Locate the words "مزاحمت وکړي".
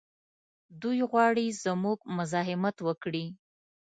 2.17-3.25